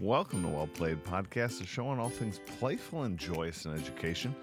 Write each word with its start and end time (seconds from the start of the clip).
Welcome 0.00 0.42
to 0.42 0.48
Well 0.48 0.68
Played 0.68 1.04
Podcast, 1.04 1.60
a 1.60 1.66
show 1.66 1.86
on 1.86 1.98
all 1.98 2.08
things 2.08 2.40
playful 2.58 3.02
and 3.02 3.18
joyous 3.18 3.66
in 3.66 3.74
education. 3.74 4.34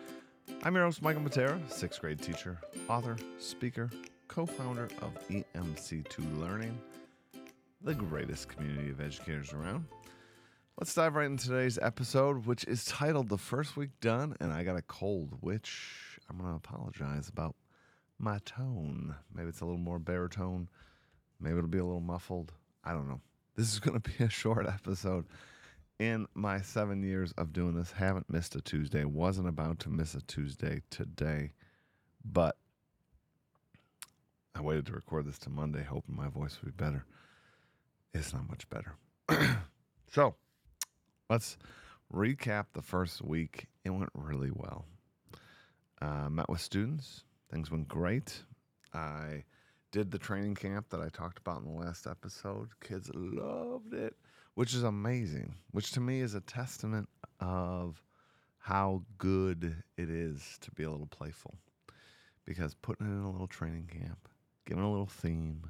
I'm 0.62 0.76
your 0.76 0.86
host, 0.86 1.02
Michael 1.02 1.24
Matera, 1.24 1.60
sixth 1.72 2.00
grade 2.02 2.22
teacher, 2.22 2.60
author, 2.88 3.18
speaker, 3.40 3.90
co 4.28 4.46
founder 4.46 4.90
of 5.02 5.18
EMC2 5.30 6.40
Learning, 6.40 6.80
the 7.82 7.96
greatest 7.96 8.48
community 8.48 8.92
of 8.92 9.02
educators 9.02 9.52
around. 9.52 9.86
Let's 10.78 10.94
dive 10.94 11.16
right 11.16 11.26
into 11.26 11.48
today's 11.48 11.80
episode, 11.82 12.46
which 12.46 12.64
is 12.66 12.86
titled 12.86 13.30
The 13.30 13.38
First 13.38 13.76
Week 13.76 13.90
Done, 14.02 14.36
and 14.40 14.54
I 14.54 14.64
got 14.64 14.78
a 14.78 14.84
cold, 14.84 15.38
which 15.42 16.20
I'm 16.30 16.38
going 16.38 16.52
to 16.52 16.58
apologize 16.58 17.28
about 17.28 17.56
my 18.20 18.38
tone. 18.46 19.16
Maybe 19.34 19.50
it's 19.50 19.62
a 19.62 19.66
little 19.66 19.80
more 19.80 19.98
baritone. 19.98 20.70
Maybe 21.40 21.58
it'll 21.58 21.70
be 21.70 21.80
a 21.80 21.86
little 21.86 22.02
muffled. 22.02 22.54
I 22.84 22.94
don't 22.94 23.08
know. 23.10 23.22
This 23.60 23.74
is 23.74 23.80
going 23.80 24.00
to 24.00 24.10
be 24.10 24.24
a 24.24 24.30
short 24.30 24.68
episode. 24.68 25.26
In 26.00 26.28
my 26.34 26.62
seven 26.62 27.04
years 27.04 27.34
of 27.38 27.52
doing 27.52 27.76
this, 27.76 27.92
haven't 27.92 28.30
missed 28.30 28.56
a 28.56 28.62
Tuesday. 28.62 29.04
Wasn't 29.04 29.50
about 29.50 29.80
to 29.80 29.90
miss 29.90 30.16
a 30.16 30.22
Tuesday 30.22 30.82
today, 30.90 31.52
but 32.24 32.56
I 34.56 34.62
waited 34.62 34.86
to 34.86 34.94
record 34.94 35.26
this 35.26 35.40
to 35.40 35.50
Monday, 35.50 35.84
hoping 35.84 36.16
my 36.16 36.30
voice 36.30 36.58
would 36.64 36.78
be 36.78 36.82
better. 36.86 37.04
It's 38.14 38.32
not 38.32 38.48
much 38.48 38.66
better. 38.70 38.96
so 40.10 40.36
let's 41.30 41.58
recap 42.14 42.68
the 42.72 42.82
first 42.82 43.22
week. 43.22 43.68
It 43.84 43.90
went 43.90 44.12
really 44.14 44.52
well. 44.54 44.86
Uh, 46.02 46.30
met 46.30 46.48
with 46.48 46.62
students. 46.62 47.26
Things 47.52 47.70
went 47.70 47.90
great. 47.90 48.42
I 48.94 49.44
did 49.92 50.12
the 50.12 50.20
training 50.20 50.56
camp 50.56 50.90
that 50.90 51.00
I 51.00 51.10
talked 51.10 51.40
about 51.40 51.62
in 51.62 51.66
the 51.66 51.80
last 51.80 52.06
episode. 52.08 52.70
Kids 52.80 53.10
loved 53.14 53.94
it, 53.94 54.16
which 54.56 54.74
is 54.74 54.84
amazing, 54.84 55.56
which 55.72 55.92
to 55.94 56.00
me 56.00 56.22
is 56.22 56.36
a 56.36 56.42
testament 56.42 57.10
of 57.40 58.02
how 58.60 59.04
good 59.18 59.76
it 59.98 60.10
is 60.10 60.58
to 60.62 60.72
be 60.72 60.84
a 60.84 60.92
little 60.92 61.08
playful. 61.08 61.56
Because 62.46 62.76
putting 62.76 63.08
in 63.08 63.24
a 63.24 63.32
little 63.32 63.48
training 63.48 63.90
camp, 63.92 64.28
giving 64.66 64.84
a 64.84 64.90
little 64.90 65.06
theme, 65.06 65.64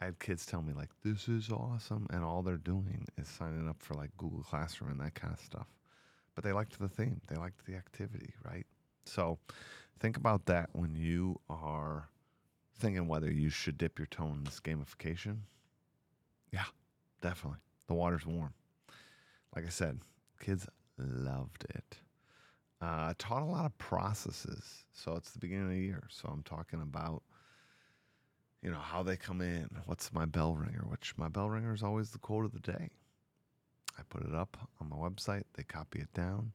I 0.00 0.06
had 0.06 0.18
kids 0.20 0.46
tell 0.46 0.62
me, 0.62 0.72
like, 0.72 0.90
this 1.04 1.28
is 1.28 1.50
awesome. 1.50 2.06
And 2.10 2.22
all 2.22 2.42
they're 2.42 2.56
doing 2.56 3.04
is 3.16 3.26
signing 3.26 3.68
up 3.68 3.80
for 3.80 3.94
like 3.94 4.16
Google 4.16 4.42
Classroom 4.42 4.90
and 4.90 5.00
that 5.00 5.14
kind 5.14 5.32
of 5.32 5.40
stuff. 5.40 5.66
But 6.34 6.44
they 6.44 6.52
liked 6.52 6.78
the 6.78 6.88
theme, 6.88 7.20
they 7.26 7.36
liked 7.36 7.66
the 7.66 7.74
activity, 7.74 8.32
right? 8.44 8.66
So 9.06 9.38
think 9.98 10.16
about 10.16 10.46
that 10.46 10.70
when 10.72 10.94
you 10.94 11.40
are 11.50 12.08
thinking 12.78 13.08
whether 13.08 13.30
you 13.30 13.50
should 13.50 13.78
dip 13.78 13.98
your 13.98 14.06
toe 14.06 14.26
in 14.26 14.44
this 14.44 14.60
gamification. 14.60 15.38
Yeah, 16.52 16.64
definitely. 17.20 17.58
The 17.86 17.94
water's 17.94 18.26
warm. 18.26 18.54
Like 19.54 19.66
I 19.66 19.70
said, 19.70 19.98
kids 20.40 20.66
loved 20.98 21.64
it. 21.70 21.96
Uh, 22.80 23.10
I 23.10 23.14
taught 23.18 23.42
a 23.42 23.46
lot 23.46 23.64
of 23.64 23.76
processes. 23.78 24.84
So 24.92 25.14
it's 25.16 25.30
the 25.30 25.38
beginning 25.38 25.64
of 25.64 25.70
the 25.70 25.80
year. 25.80 26.04
So 26.10 26.28
I'm 26.32 26.42
talking 26.42 26.80
about, 26.80 27.22
you 28.62 28.70
know, 28.70 28.78
how 28.78 29.02
they 29.02 29.16
come 29.16 29.40
in. 29.40 29.68
What's 29.86 30.12
my 30.12 30.26
bell 30.26 30.54
ringer? 30.54 30.84
Which 30.86 31.14
my 31.16 31.28
bell 31.28 31.50
ringer 31.50 31.74
is 31.74 31.82
always 31.82 32.10
the 32.10 32.18
quote 32.18 32.44
of 32.44 32.52
the 32.52 32.60
day. 32.60 32.90
I 33.98 34.02
put 34.08 34.22
it 34.22 34.34
up 34.34 34.56
on 34.80 34.88
my 34.88 34.96
website. 34.96 35.42
They 35.54 35.64
copy 35.64 35.98
it 35.98 36.12
down. 36.14 36.52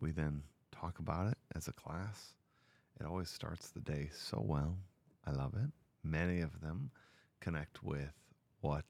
We 0.00 0.12
then 0.12 0.42
talk 0.72 0.98
about 0.98 1.26
it 1.26 1.38
as 1.54 1.68
a 1.68 1.72
class. 1.72 2.34
It 2.98 3.06
always 3.06 3.28
starts 3.28 3.68
the 3.68 3.80
day 3.80 4.08
so 4.14 4.42
well. 4.42 4.78
I 5.26 5.32
love 5.32 5.54
it. 5.54 5.70
Many 6.02 6.40
of 6.40 6.60
them 6.60 6.90
connect 7.40 7.82
with 7.82 8.12
what 8.60 8.84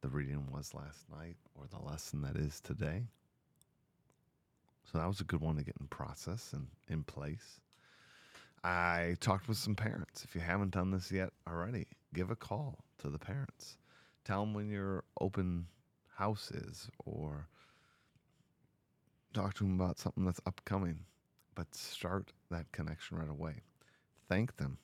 the 0.00 0.08
reading 0.08 0.50
was 0.50 0.74
last 0.74 1.04
night 1.10 1.36
or 1.54 1.66
the 1.66 1.84
lesson 1.84 2.22
that 2.22 2.36
is 2.36 2.60
today. 2.60 3.04
So 4.84 4.98
that 4.98 5.06
was 5.06 5.20
a 5.20 5.24
good 5.24 5.40
one 5.40 5.56
to 5.56 5.64
get 5.64 5.76
in 5.80 5.86
process 5.88 6.52
and 6.52 6.68
in 6.88 7.02
place. 7.02 7.60
I 8.62 9.16
talked 9.20 9.48
with 9.48 9.58
some 9.58 9.74
parents. 9.74 10.24
If 10.24 10.34
you 10.34 10.40
haven't 10.40 10.72
done 10.72 10.90
this 10.90 11.12
yet 11.12 11.30
already, 11.46 11.86
give 12.14 12.30
a 12.30 12.36
call 12.36 12.78
to 12.98 13.10
the 13.10 13.18
parents. 13.18 13.76
Tell 14.24 14.40
them 14.40 14.54
when 14.54 14.70
your 14.70 15.04
open 15.20 15.66
house 16.16 16.50
is 16.50 16.88
or 17.04 17.48
talk 19.34 19.54
to 19.54 19.64
them 19.64 19.78
about 19.78 19.98
something 19.98 20.24
that's 20.24 20.40
upcoming. 20.46 21.00
But 21.54 21.74
start 21.74 22.32
that 22.50 22.72
connection 22.72 23.18
right 23.18 23.28
away. 23.28 23.62
Thank 24.28 24.56
them 24.56 24.78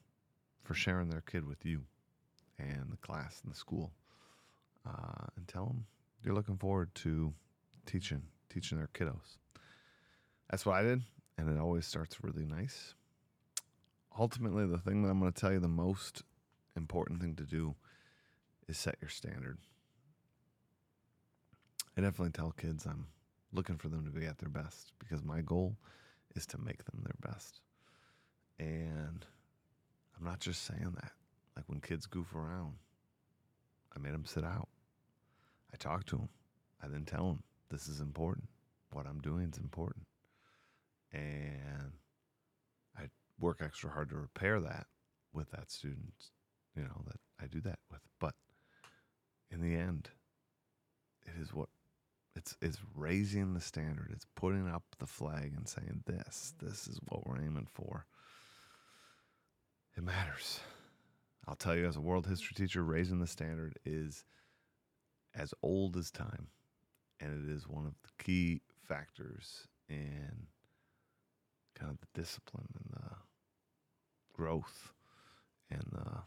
for 0.71 0.75
sharing 0.75 1.09
their 1.09 1.23
kid 1.23 1.45
with 1.49 1.67
you 1.67 1.83
and 2.61 2.93
the 2.93 2.97
class 2.99 3.41
and 3.43 3.53
the 3.53 3.57
school. 3.57 3.91
Uh, 4.87 5.27
and 5.37 5.49
tell 5.49 5.67
them 5.67 5.85
you're 6.23 6.33
looking 6.33 6.57
forward 6.57 6.95
to 6.95 7.33
teaching 7.87 8.23
teaching 8.49 8.79
their 8.79 8.89
kiddos. 8.95 9.39
That's 10.49 10.65
what 10.65 10.77
I 10.77 10.83
did, 10.83 11.03
and 11.37 11.51
it 11.51 11.61
always 11.61 11.87
starts 11.87 12.23
really 12.23 12.45
nice. 12.45 12.95
Ultimately, 14.17 14.65
the 14.65 14.79
thing 14.79 15.03
that 15.03 15.09
I'm 15.09 15.19
going 15.19 15.33
to 15.33 15.41
tell 15.41 15.53
you 15.53 15.59
the 15.59 15.67
most 15.67 16.23
important 16.77 17.21
thing 17.21 17.35
to 17.35 17.45
do 17.45 17.75
is 18.69 18.79
set 18.79 18.95
your 19.01 19.11
standard. 19.11 19.59
I 21.99 22.03
definitely 22.03 22.31
tell 22.31 22.53
kids 22.53 22.87
I'm 22.87 23.07
looking 23.53 23.77
for 23.77 23.89
them 23.89 24.05
to 24.05 24.13
be 24.13 24.25
at 24.25 24.39
their 24.39 24.49
best 24.49 24.93
because 25.01 25.25
my 25.25 25.41
goal 25.41 25.75
is 26.37 26.47
to 26.47 26.59
make 26.59 26.85
them 26.85 27.03
their 27.03 27.33
best. 27.33 27.59
And 28.61 29.10
I'm 30.21 30.27
not 30.27 30.41
just 30.41 30.65
saying 30.65 30.93
that. 30.97 31.13
Like 31.57 31.65
when 31.67 31.81
kids 31.81 32.07
goof 32.07 32.35
around, 32.35 32.75
I 33.95 33.99
made 33.99 34.13
them 34.13 34.27
sit 34.27 34.45
out. 34.45 34.69
I 35.73 35.77
talk 35.77 36.05
to 36.07 36.17
them. 36.17 36.29
I 36.83 36.89
then 36.89 37.05
tell 37.05 37.29
them 37.29 37.43
this 37.71 37.89
is 37.89 38.01
important. 38.01 38.49
What 38.93 39.07
I'm 39.07 39.21
doing 39.21 39.51
is 39.53 39.59
important. 39.59 40.07
And 41.13 41.93
I 42.99 43.05
work 43.39 43.61
extra 43.61 43.91
hard 43.91 44.11
to 44.11 44.17
repair 44.17 44.61
that 44.61 44.87
with 45.33 45.51
that 45.53 45.71
student, 45.71 46.13
you 46.77 46.83
know, 46.83 47.03
that 47.07 47.21
I 47.41 47.47
do 47.47 47.61
that 47.63 47.79
with. 47.91 48.01
But 48.19 48.35
in 49.51 49.61
the 49.61 49.75
end, 49.75 50.11
it 51.25 51.41
is 51.41 51.53
what 51.55 51.69
it's 52.37 52.57
it's 52.61 52.79
raising 52.95 53.55
the 53.55 53.61
standard. 53.61 54.11
It's 54.13 54.27
putting 54.35 54.69
up 54.69 54.85
the 54.99 55.07
flag 55.07 55.53
and 55.57 55.69
saying 55.69 56.03
this, 56.07 56.55
this 56.61 56.87
is 56.87 56.99
what 57.09 57.27
we're 57.27 57.41
aiming 57.41 57.69
for. 57.73 58.07
It 60.01 60.07
matters. 60.07 60.61
I'll 61.47 61.57
tell 61.57 61.77
you, 61.77 61.87
as 61.87 61.97
a 61.97 62.01
world 62.01 62.27
history 62.27 62.55
teacher, 62.55 62.83
raising 62.83 63.19
the 63.19 63.27
standard 63.27 63.79
is 63.85 64.25
as 65.35 65.53
old 65.63 65.95
as 65.99 66.11
time. 66.11 66.47
And 67.21 67.47
it 67.47 67.55
is 67.55 67.69
one 67.69 67.85
of 67.85 67.93
the 68.03 68.25
key 68.25 68.63
factors 68.89 69.67
in 69.91 70.47
kind 71.79 71.91
of 71.91 71.99
the 72.01 72.19
discipline 72.19 72.69
and 72.75 72.95
the 72.95 73.11
growth 74.33 74.95
and 75.71 75.85
the 75.93 76.23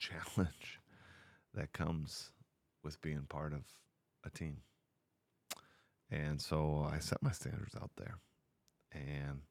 challenge 0.00 0.80
that 1.54 1.72
comes 1.72 2.32
with 2.82 3.00
being 3.02 3.26
part 3.28 3.52
of 3.52 3.62
a 4.24 4.30
team. 4.30 4.56
And 6.10 6.42
so 6.42 6.90
I 6.92 6.98
set 6.98 7.22
my 7.22 7.30
standards 7.30 7.76
out 7.80 7.92
there 7.96 8.18
and 8.90 9.42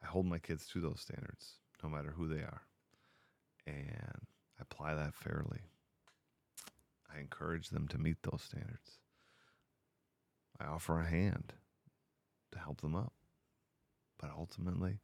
I 0.00 0.06
hold 0.06 0.26
my 0.26 0.38
kids 0.38 0.68
to 0.68 0.80
those 0.80 1.00
standards 1.00 1.56
no 1.82 1.88
matter 1.88 2.12
who 2.16 2.28
they 2.28 2.40
are. 2.40 2.62
And 3.66 4.26
I 4.58 4.62
apply 4.62 4.94
that 4.94 5.14
fairly. 5.14 5.60
I 7.14 7.20
encourage 7.20 7.70
them 7.70 7.88
to 7.88 7.98
meet 7.98 8.16
those 8.22 8.42
standards. 8.42 8.98
I 10.60 10.66
offer 10.66 11.00
a 11.00 11.08
hand 11.08 11.52
to 12.52 12.58
help 12.58 12.80
them 12.80 12.94
up. 12.94 13.12
But 14.20 14.30
ultimately, 14.36 14.98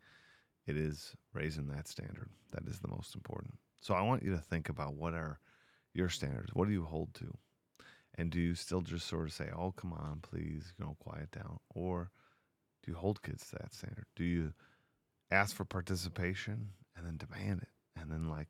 it 0.66 0.76
is 0.76 1.14
raising 1.32 1.68
that 1.68 1.88
standard 1.88 2.30
that 2.52 2.66
is 2.68 2.80
the 2.80 2.88
most 2.88 3.14
important. 3.14 3.54
So 3.80 3.94
I 3.94 4.02
want 4.02 4.22
you 4.22 4.30
to 4.32 4.38
think 4.38 4.68
about 4.68 4.94
what 4.94 5.14
are 5.14 5.38
your 5.94 6.08
standards? 6.08 6.50
What 6.52 6.66
do 6.66 6.72
you 6.72 6.84
hold 6.84 7.14
to? 7.14 7.36
And 8.18 8.30
do 8.30 8.40
you 8.40 8.54
still 8.54 8.80
just 8.80 9.06
sort 9.06 9.26
of 9.26 9.32
say, 9.32 9.50
oh, 9.56 9.72
come 9.72 9.92
on, 9.92 10.20
please, 10.22 10.72
you 10.78 10.84
know, 10.84 10.96
quiet 11.00 11.30
down? 11.30 11.58
Or 11.74 12.10
do 12.82 12.90
you 12.90 12.96
hold 12.96 13.22
kids 13.22 13.48
to 13.48 13.56
that 13.56 13.74
standard? 13.74 14.06
Do 14.16 14.24
you 14.24 14.52
ask 15.30 15.54
for 15.56 15.64
participation 15.64 16.70
and 16.96 17.06
then 17.06 17.16
demand 17.16 17.62
it 17.62 18.00
and 18.00 18.10
then 18.10 18.28
like 18.28 18.48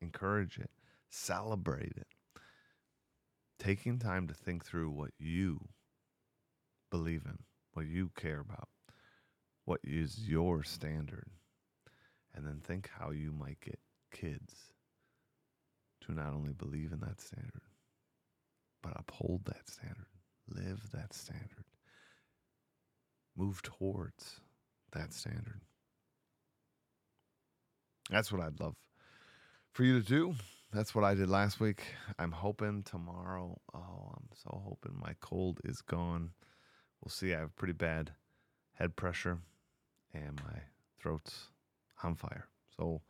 encourage 0.00 0.58
it, 0.58 0.70
celebrate 1.10 1.94
it. 1.96 2.06
Taking 3.58 3.98
time 3.98 4.28
to 4.28 4.34
think 4.34 4.64
through 4.64 4.90
what 4.90 5.10
you 5.18 5.60
believe 6.90 7.22
in, 7.26 7.38
what 7.72 7.86
you 7.86 8.10
care 8.16 8.40
about, 8.40 8.68
what 9.64 9.80
is 9.82 10.28
your 10.28 10.62
standard, 10.62 11.28
and 12.34 12.46
then 12.46 12.60
think 12.60 12.88
how 12.98 13.10
you 13.10 13.32
might 13.32 13.60
get 13.60 13.80
kids 14.12 14.54
to 16.02 16.12
not 16.12 16.32
only 16.32 16.52
believe 16.52 16.92
in 16.92 17.00
that 17.00 17.20
standard, 17.20 17.62
but 18.82 18.92
uphold 18.96 19.44
that 19.46 19.68
standard, 19.68 20.06
live 20.48 20.90
that 20.92 21.12
standard, 21.12 21.64
move 23.36 23.60
towards 23.62 24.40
that 24.92 25.12
standard. 25.12 25.60
That's 28.10 28.32
what 28.32 28.40
I'd 28.40 28.60
love 28.60 28.74
for 29.72 29.84
you 29.84 30.00
to 30.00 30.06
do. 30.06 30.34
that's 30.72 30.94
what 30.94 31.04
I 31.04 31.14
did 31.14 31.28
last 31.28 31.60
week. 31.60 31.82
I'm 32.18 32.32
hoping 32.32 32.82
tomorrow. 32.82 33.60
Oh, 33.74 34.12
I'm 34.16 34.28
so 34.34 34.60
hoping 34.64 34.98
my 34.98 35.14
cold 35.20 35.60
is 35.64 35.82
gone. 35.82 36.30
We'll 37.00 37.10
see. 37.10 37.32
I 37.34 37.40
have 37.40 37.54
pretty 37.56 37.74
bad 37.74 38.12
head 38.72 38.96
pressure 38.96 39.38
and 40.12 40.40
my 40.44 40.62
throat's 41.00 41.46
on 42.02 42.14
fire. 42.14 42.48
So, 42.76 43.02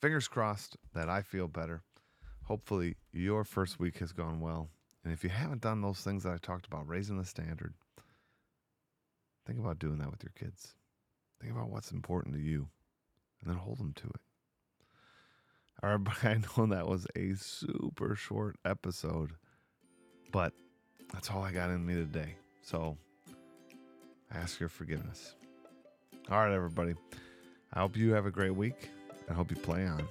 fingers 0.00 0.28
crossed 0.28 0.76
that 0.94 1.08
I 1.08 1.22
feel 1.22 1.48
better. 1.48 1.82
Hopefully, 2.44 2.96
your 3.12 3.44
first 3.44 3.78
week 3.78 3.98
has 3.98 4.12
gone 4.12 4.40
well. 4.40 4.68
And 5.04 5.12
if 5.12 5.24
you 5.24 5.30
haven't 5.30 5.62
done 5.62 5.80
those 5.80 6.00
things 6.00 6.24
that 6.24 6.32
I 6.32 6.38
talked 6.38 6.66
about, 6.66 6.88
raising 6.88 7.16
the 7.16 7.24
standard, 7.24 7.74
think 9.46 9.58
about 9.58 9.78
doing 9.78 9.98
that 9.98 10.10
with 10.10 10.22
your 10.22 10.32
kids. 10.38 10.74
Think 11.40 11.52
about 11.52 11.70
what's 11.70 11.90
important 11.90 12.34
to 12.34 12.40
you 12.40 12.68
and 13.40 13.50
then 13.50 13.56
hold 13.56 13.78
them 13.78 13.92
to 13.94 14.08
it. 14.08 14.20
All 15.82 15.96
right, 15.96 16.24
I 16.24 16.34
know 16.34 16.66
that 16.66 16.86
was 16.86 17.06
a 17.16 17.34
super 17.34 18.14
short 18.14 18.56
episode, 18.64 19.32
but 20.30 20.52
that's 21.12 21.30
all 21.30 21.42
I 21.42 21.52
got 21.52 21.70
in 21.70 21.84
me 21.84 21.94
today. 21.94 22.36
So 22.62 22.96
I 24.32 24.38
ask 24.38 24.60
your 24.60 24.68
forgiveness. 24.68 25.34
All 26.30 26.38
right, 26.38 26.52
everybody. 26.52 26.94
I 27.72 27.80
hope 27.80 27.96
you 27.96 28.12
have 28.12 28.26
a 28.26 28.30
great 28.30 28.54
week. 28.54 28.90
I 29.28 29.32
hope 29.32 29.50
you 29.50 29.56
play 29.56 29.86
on. 29.86 30.06